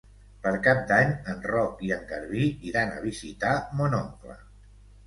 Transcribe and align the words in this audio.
Per 0.45 0.53
Cap 0.67 0.79
d'Any 0.91 1.11
en 1.33 1.45
Roc 1.51 1.85
i 1.89 1.93
en 1.99 2.09
Garbí 2.13 2.49
iran 2.73 2.95
a 2.99 3.07
visitar 3.07 3.57
mon 3.83 3.99
oncle. 4.05 4.43